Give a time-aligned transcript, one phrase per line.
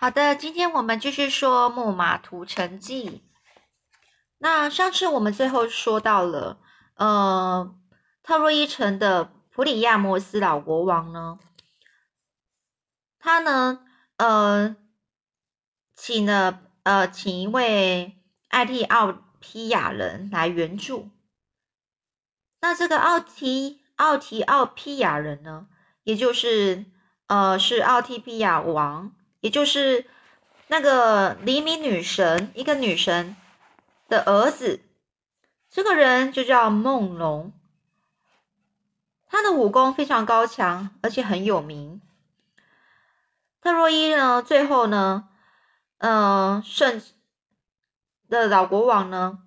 [0.00, 3.22] 好的，今天我们继续说木马屠城记。
[4.38, 6.58] 那上次我们最后说到了，
[6.94, 7.76] 呃，
[8.22, 11.38] 特洛伊城的普里亚摩斯老国王呢，
[13.18, 13.84] 他呢，
[14.16, 14.74] 呃，
[15.94, 18.16] 请了呃，请一位
[18.48, 21.10] 艾蒂奥皮亚人来援助。
[22.62, 25.68] 那这个奥提奥提奥皮亚人呢，
[26.04, 26.86] 也就是
[27.26, 29.14] 呃，是奥提皮亚王。
[29.40, 30.06] 也就是
[30.68, 33.36] 那个黎明女神，一个女神
[34.08, 34.80] 的儿子，
[35.70, 37.52] 这个人就叫梦龙。
[39.26, 42.00] 他的武功非常高强，而且很有名。
[43.60, 45.28] 特洛伊呢，最后呢，
[45.98, 47.02] 呃，圣
[48.28, 49.38] 的老国王呢，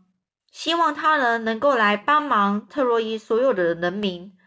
[0.51, 4.37] 希望他呢能够来帮忙特洛伊所有的人民，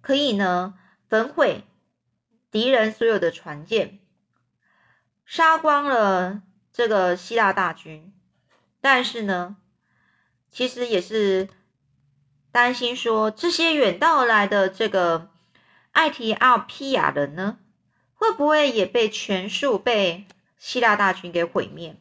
[0.00, 0.74] 可以呢
[1.08, 1.64] 焚毁
[2.50, 3.99] 敌人所有的船舰。
[5.30, 8.12] 杀光了这个希腊大军，
[8.80, 9.56] 但是呢，
[10.50, 11.48] 其实也是
[12.50, 15.30] 担心说这些远道而来的这个
[15.92, 17.58] 艾提奥皮亚人呢，
[18.16, 20.26] 会不会也被全数被
[20.58, 21.94] 希腊大军给毁灭？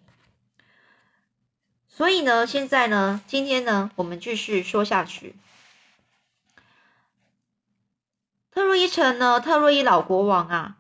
[1.87, 5.35] 所以呢，现在呢，今天呢，我们继续说下去。
[8.49, 10.77] 特洛伊城呢，特洛伊老国王啊。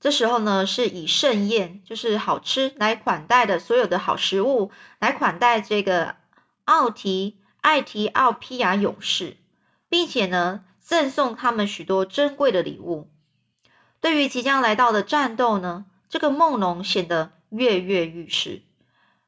[0.00, 6.14] 这时候呢，是以盛宴，就是好吃来款待的所有的好食物，来款待这个
[6.64, 9.36] 奥提艾提奥皮亚勇士，
[9.88, 13.10] 并且呢，赠送他们许多珍贵的礼物。
[14.00, 18.62] 对于即将来到的战斗呢，这个梦龙显得跃跃欲试，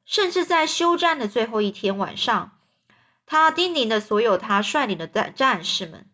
[0.04, 2.52] 甚至在休战的最后一天晚上，
[3.26, 6.08] 他叮咛的所有他率领的战战士们，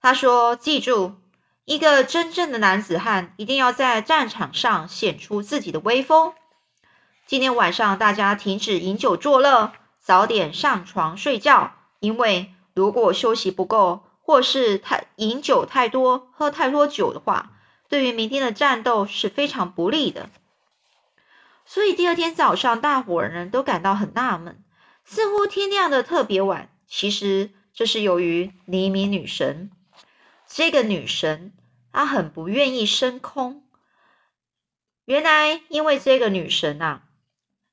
[0.00, 1.16] 他说：“记住。”
[1.64, 6.32] 一个真正的男子汉一定要在战场上显出自己的威风。
[7.26, 11.74] 今天晚上大家停止饮酒作乐，早点上床睡觉。
[12.00, 17.52] 因为如果休息不够，或是太饮酒太多、喝太多酒的话，
[17.88, 20.30] 对于明天的战斗是非常不利的。
[21.64, 24.64] 所以第二天早上，大伙儿呢都感到很纳闷，
[25.04, 26.70] 似乎天亮的特别晚。
[26.88, 29.70] 其实这是由于黎明女神，
[30.52, 31.52] 这个女神。
[31.92, 33.64] 她很不愿意升空。
[35.04, 37.02] 原来，因为这个女神啊，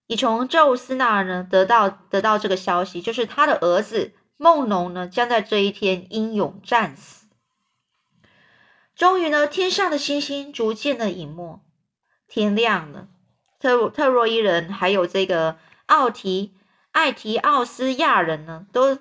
[0.07, 7.27] 已从宙斯那儿呢得到得到这个消息，就是他的儿子梦龙呢将在这一天英勇战死。
[8.95, 11.61] 终于呢，天上的星星逐渐的隐没，
[12.27, 13.07] 天亮了。
[13.59, 16.55] 特特洛伊人还有这个奥提
[16.91, 18.97] 艾提奥斯亚人呢，都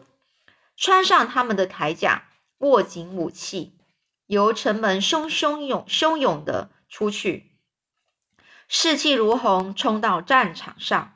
[0.76, 3.72] 穿上他们的铠甲，握紧武器。
[4.26, 7.52] 由城门汹汹涌汹涌的出去，
[8.66, 11.14] 士气如虹，冲到战场上。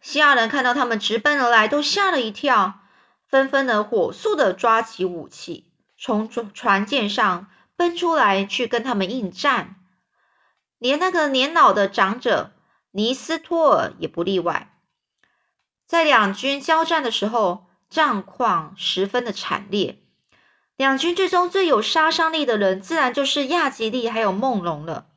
[0.00, 2.80] 希腊人看到他们直奔而来，都吓了一跳，
[3.28, 9.76] 纷纷的火速的抓起武器，从船舰上奔出来去跟他们应战。
[10.78, 12.50] 连那个年老的长者
[12.90, 14.76] 尼斯托尔也不例外。
[15.86, 20.02] 在两军交战的时候，战况十分的惨烈。
[20.80, 25.08] 两军之中最有杀伤力的人，自然就是亚吉利还有梦龙了。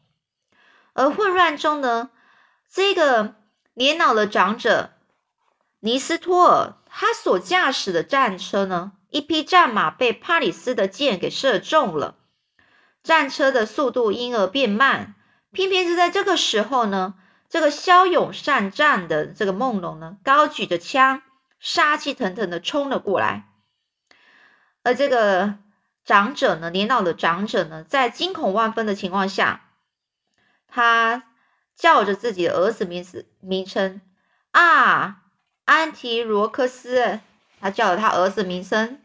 [0.92, 2.10] 而混乱中呢，
[2.70, 3.36] 这个
[3.74, 4.90] 年老的长者
[5.80, 12.16] 尼斯托尔，他所驾驶的战车呢，一匹战马被帕里斯的箭给射中了，
[13.02, 15.16] 战车的速度因而变慢。
[15.54, 17.14] 偏偏是在这个时候呢，
[17.48, 21.22] 这个骁勇善战的这个梦龙呢，高举着枪，
[21.62, 23.53] 杀气腾腾的冲了过来。
[24.84, 25.56] 而这个
[26.06, 29.70] 长者呢，年老的长者呢，在惊恐万分的情况下，
[30.68, 31.24] 他
[31.76, 34.02] 叫着自己的儿子名字名称
[34.52, 35.22] 啊，
[35.66, 37.22] 安提罗克斯，
[37.62, 39.02] 他叫了他儿子名声，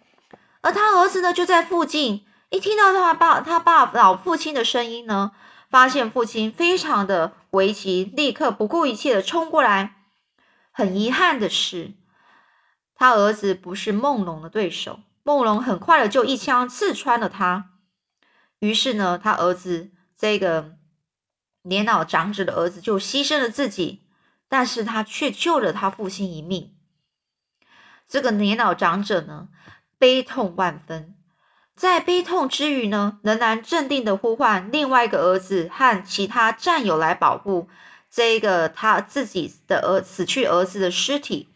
[0.60, 5.30] 而他儿子呢就在附近，一听到他爸他爸老父亲的声音呢，
[5.70, 9.94] 发现父亲非常的危急，立刻不顾一切的冲过来。
[10.72, 11.92] 很遗憾的是，
[12.96, 14.98] 他儿子不是梦龙的对手。
[15.28, 17.72] 梦龙很快的就一枪刺穿了他，
[18.60, 20.72] 于是呢，他儿子这个
[21.60, 24.06] 年老长者的儿子就牺牲了自己，
[24.48, 26.74] 但是他却救了他父亲一命。
[28.08, 29.48] 这个年老长者呢，
[29.98, 31.14] 悲痛万分，
[31.76, 37.68] 在悲痛之余呢，仍然镇定的呼唤另外一个儿子和其他战友来保护
[38.10, 41.50] 这个他自己的儿死去儿子的尸体，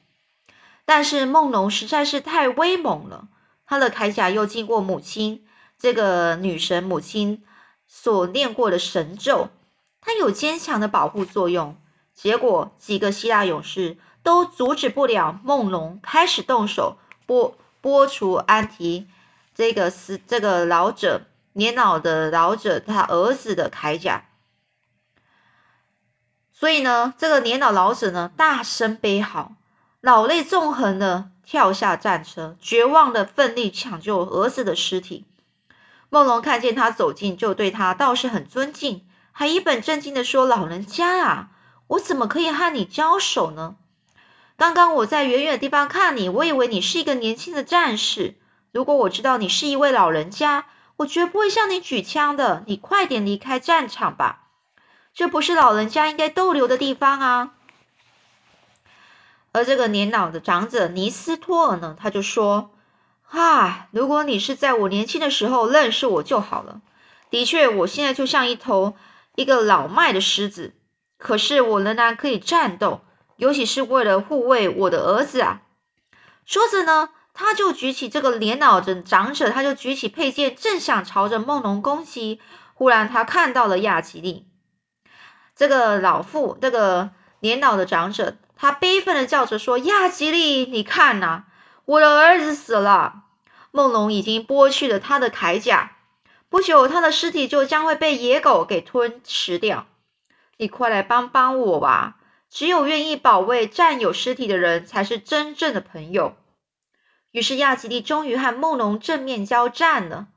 [0.84, 3.28] 但是梦龙实在是太威猛了。
[3.72, 5.46] 他的铠甲又经过母亲
[5.78, 7.42] 这个女神母亲
[7.88, 9.48] 所念过的神咒，
[10.02, 11.78] 它有坚强的保护作用。
[12.12, 19.08] 结果几个希腊勇士都阻止不了梦龙，开始动手剥剥除安提
[19.54, 21.22] 这个死这个老者
[21.54, 24.26] 年老的老者他儿子的铠甲。
[26.52, 29.52] 所以呢，这个年老老者呢，大声悲嚎，
[30.02, 35.24] 老泪纵横的跳下战车，绝望的奋力抢救儿子的尸体。
[36.08, 41.50] 梦龙看见他走近，就对他倒是很尊敬，还一本正经的说：“老人家呀，
[41.86, 43.76] 我怎么可以和你交手呢？
[44.56, 48.36] 刚刚我在远远的地方看你，我以为你是一个年轻的战士。
[48.70, 50.66] 如果我知道你是一位老人家，
[50.96, 52.62] 我绝不会向你举枪的。
[52.66, 54.40] 你快点离开战场吧。”
[55.14, 57.50] 这不是老人家应该逗留的地方啊！
[59.52, 62.70] 而这个年老的长者尼斯托尔呢，他就说
[63.28, 66.80] ：“啊，如果你是在我年轻的时候认识我就好了。
[67.30, 68.94] 的确，我现在就像一头
[69.34, 70.74] 一个老迈的狮子，
[71.18, 73.02] 可是我仍然可以战斗，
[73.36, 75.62] 尤其是为了护卫我的儿子啊！”
[76.44, 82.40] 说着呢，他就举起这个年老的长者，他就举起佩剑，正想朝着梦龙攻击。
[82.74, 84.46] 忽然，他看到了亚吉利。
[85.54, 87.10] 这个老妇，这个
[87.40, 91.46] 年老的长者，他悲愤的叫着说：“亚吉利，你看呐，
[91.84, 93.24] 我的儿子死了。
[93.72, 95.96] 梦龙已经剥去了他的铠甲，
[96.48, 99.88] 不久他的尸体就将会被野狗给吞食掉。
[100.58, 102.18] 你快来帮帮我吧！
[102.50, 106.36] 只有愿意保卫战友尸体的人，才是真正的朋友。”
[107.32, 110.28] 于是亚吉利终于和梦龙正面交战了。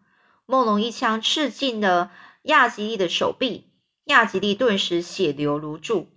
[0.48, 2.10] 梦龙一枪刺进了
[2.42, 3.69] 亚吉利的手臂。
[4.06, 6.10] 亚吉利顿时血流如注，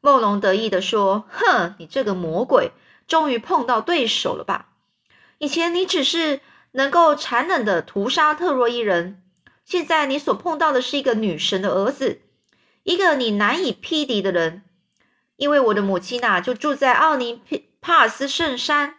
[0.00, 2.72] 梦龙得意地说：“哼，你这个魔鬼，
[3.06, 4.68] 终于碰到对手了吧？
[5.38, 6.40] 以前你只是
[6.72, 9.22] 能够残忍的屠杀特洛伊人，
[9.64, 12.20] 现在你所碰到的是一个女神的儿子，
[12.82, 14.62] 一个你难以匹敌的人。
[15.36, 17.40] 因为我的母亲呐，就住在奥林
[17.80, 18.96] 帕斯圣山，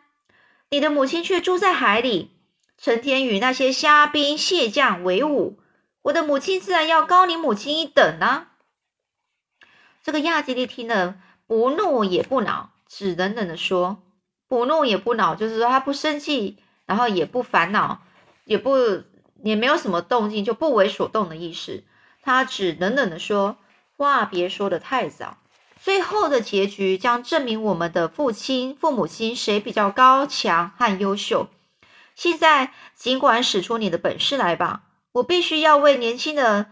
[0.69, 2.31] 你的母亲却住在海里，
[2.77, 5.59] 成天与那些虾兵蟹将为伍。”
[6.03, 8.47] 我的母亲自然要高你母亲一等呢。
[10.09, 14.01] 这个亚基利听了，不怒也不恼，只冷冷的说
[14.49, 16.57] ：“不怒也不恼，就是说他不生气，
[16.87, 18.01] 然后也不烦恼，
[18.43, 19.03] 也不
[19.43, 21.83] 也没有什么动静，就不为所动的意思。
[22.23, 23.57] 他只冷冷的说：
[23.97, 25.37] 话别说的太早，
[25.79, 31.49] 最后的结局将证明我们的父亲、父母亲谁比较高强和优秀。
[32.15, 34.81] 现在尽管使出你的本事来吧。”
[35.11, 36.67] 我必须要为年轻的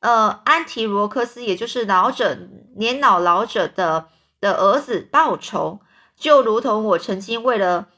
[0.00, 2.38] 呃安提罗克斯，也就是老者
[2.76, 4.08] 年老老者的
[4.40, 5.80] 的儿子报仇，
[6.16, 7.88] 就如同我曾经为了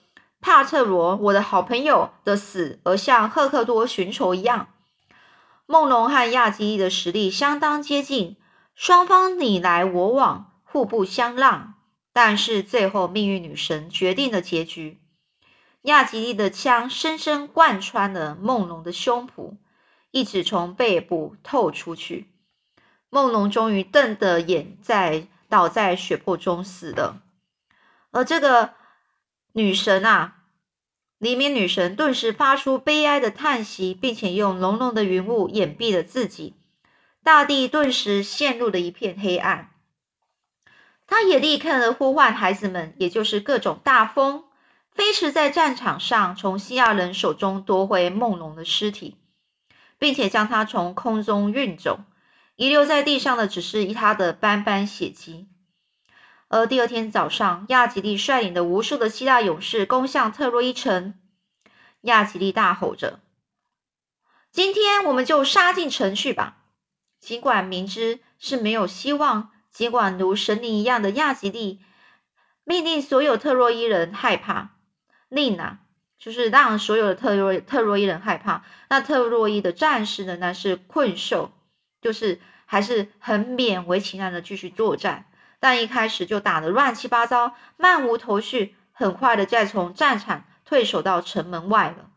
[0.41, 4.69] 帕特罗我的好朋友的死而向赫克多寻仇一样。
[5.67, 8.37] 梦龙和亚基利的实力相当接近，
[8.75, 11.75] 双方你来我往，互不相让。
[12.13, 15.01] 但是最后命运女神决定了结局，
[15.83, 19.59] 亚吉利的枪深深贯穿了梦龙的胸脯。
[20.11, 22.27] 一直从背部透出去，
[23.09, 27.23] 梦龙终于瞪得眼在倒在血泊中死了。
[28.11, 28.75] 而这个
[29.53, 30.37] 女神啊，
[31.19, 36.55] 黎明女神顿时发出悲哀的叹息，并且用浓浓的云雾掩蔽了自己。
[37.23, 39.71] 大地顿时陷入了一片黑暗。
[41.07, 44.45] 他也立刻呼唤孩子们，也就是各种大风，
[44.91, 49.17] 飞驰在战场上，从西亚人手中夺回梦龙的尸体。
[50.01, 52.01] 并且将他从空中运走，
[52.57, 55.47] 遗留在地上的只是他的斑斑血迹。
[56.49, 61.15] 而第二天早上，亚吉利率领的无数的希腊勇士攻向特洛伊城。
[62.01, 63.21] 亚吉利大吼着
[64.51, 66.57] ：“今天我们就杀进城去吧！”
[67.21, 71.83] 尽管明知是没有希望，尽管如神灵一样的亚吉利
[72.65, 74.79] 命令所有特洛伊人害怕，
[75.29, 75.81] 令啊！
[76.21, 80.37] 就是让所有的特洛特洛伊人害怕，那特洛伊的战士呢？
[80.37, 81.51] 那是困兽，
[82.03, 85.25] 就是还是很勉为其难的继续作战，
[85.61, 92.11] 但一开始就打得乱七八糟，漫无头绪，很快的再从战场退守到城门外了。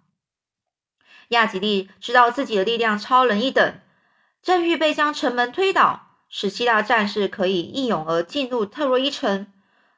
[1.29, 3.79] 亚吉利知道自己的力量超人一等，
[4.41, 9.47] 正预备将城门推倒，使希腊战士可以一涌而进入特洛伊城。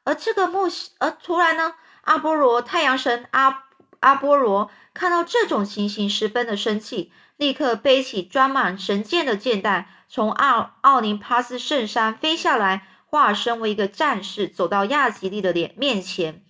[0.04, 0.68] 而这个木，
[1.00, 3.64] 而突然呢，阿波罗太阳神阿。
[4.00, 16.42] 阿波罗看到这种情形，十分的生气，立刻背起装满神剑的剑袋，从奥奥林帕斯圣山飞下来，化身为一个战士，走到亚吉利的脸面前，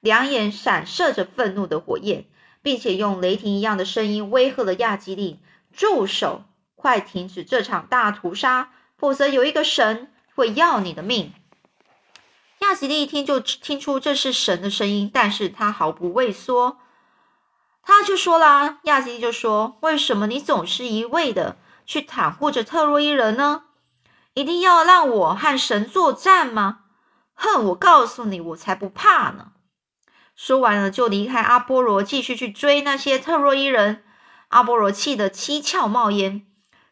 [0.00, 2.26] 两眼闪射着愤怒的火焰，
[2.62, 5.40] 并且用雷霆一样的声音威吓了亚吉利
[5.72, 6.44] ：“住手！
[6.74, 8.70] 快停止这场大屠杀！
[8.96, 11.32] 否则有一个神会要你的命。”
[12.60, 16.78] 亚吉利一听就听出这是神的声音，但是他毫不畏缩，
[17.88, 23.62] 他就说啦：“亚吉利就说，为什么你总是一味的去袒护着特洛伊人呢？
[24.34, 26.80] 一定要让我和神作战吗？
[27.32, 29.52] 哼，我告诉你，我才不怕呢！”
[30.36, 34.04] 说完了，就离开阿波罗，继续去追那些特洛伊人。
[34.48, 36.44] 阿波罗气得七窍冒烟。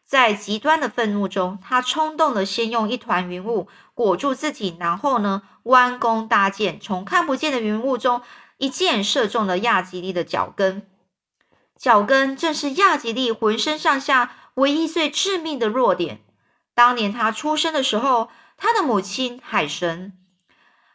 [0.03, 8.23] 在极端的愤怒中，他冲动的先用一团云雾裹住自己，然后呢，弯弓搭箭，从看不见的云雾中
[8.57, 10.87] 一箭射中了亚吉利的脚跟。
[11.77, 16.23] 脚跟正是亚吉利浑身上下唯一最致命的弱点。
[16.73, 20.17] 当年他出生的时候，他的母亲海神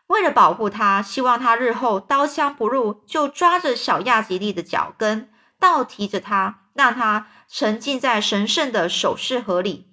[0.06, 7.28] 为了保护他，希望他日后刀枪不入，就抓着小亚吉利的脚跟，倒提着他，让他。
[7.54, 9.92] 沉浸在神圣的首饰河里，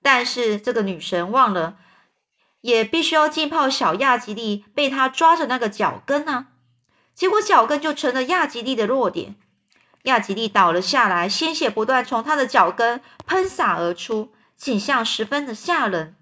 [0.00, 1.76] 但是这个女神忘了，
[2.60, 6.46] 也必须要浸泡小亚吉利被他抓着那个脚跟啊！
[7.14, 9.36] 结果脚跟就成了亚吉利的弱点，
[10.02, 16.16] 亚吉利倒了下来，鲜血不断从他的脚跟喷洒而出，景象十分的吓人。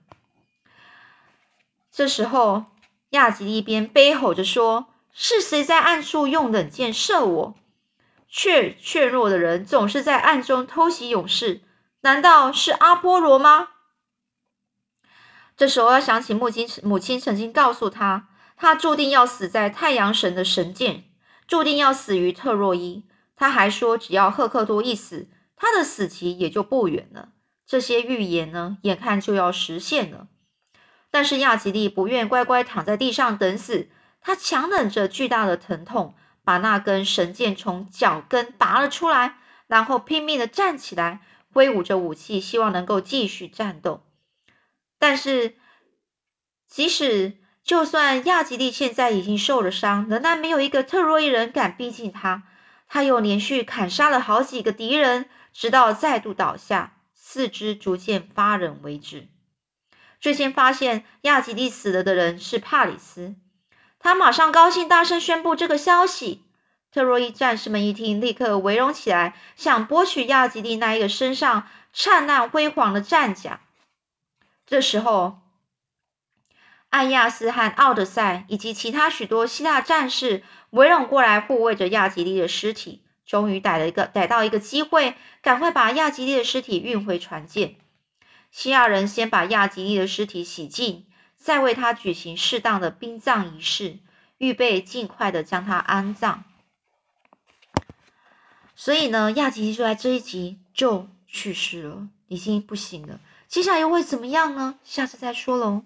[1.90, 2.66] 这时候，
[3.10, 7.54] 亚吉利边悲吼着说：“是谁在暗处用冷箭射我？”
[8.34, 11.60] 怯怯弱的人总是在暗中偷袭勇士，
[12.00, 13.68] 难道是阿波罗吗？
[15.54, 18.28] 这时候要想起母亲，母亲曾经告诉他，
[18.62, 21.02] 他注定要死在太阳神的神剑，
[21.48, 23.02] 注定要死于特洛伊。
[23.34, 27.30] 他还说，只要赫克多一死，他的死期也就不远了。
[27.66, 30.28] 这些预言呢，眼看就要实现了。
[31.10, 33.88] 但是亚吉利不愿乖乖躺在地上等死，
[34.20, 36.14] 他强忍着巨大的疼痛。
[36.44, 41.20] 把那根神剑从脚跟拔了出来，然后拼命的站起来，
[41.52, 44.04] 挥舞着武器，希望能够继续战斗。
[45.00, 45.56] 但是，
[46.66, 52.42] 即使就算亚吉利现在已经受了伤，仍然没有一个特洛伊人敢逼近他。
[52.88, 59.28] 他又连续砍杀了好几个敌人，直到再度倒下，四肢逐渐发冷为止。
[60.20, 63.34] 最先发现亚吉利死了的人是帕里斯。
[63.98, 66.44] 他马上高兴，大声宣布这个消息。
[66.90, 73.60] 特洛伊战士们一听，立刻围拢起来，想剥取亚吉利那一个身上灿烂辉煌的战甲。
[74.66, 75.40] 这时候，
[76.92, 83.02] 艾亚斯和奥德赛以及其他许多希腊战士围拢过来，护卫着亚吉利的尸体。
[83.24, 87.76] 终于逮了一个，逮到一个机会，赶快把亚吉利的尸体运回船舰。
[88.50, 91.06] 希腊人先把亚吉利的尸体洗净。
[91.38, 93.98] 再为他举行适当的殡葬仪式，
[94.36, 96.44] 预备尽快的将他安葬。
[98.76, 103.18] 所以呢，亚吉利就在这一集就去世了，已经不行了。
[103.48, 104.78] 接下来又会怎么样呢？
[104.84, 105.84] 下次再说喽。